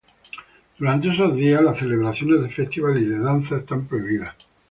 [0.79, 4.33] Durante estos días las celebraciones de festival y de danza están prohibidas.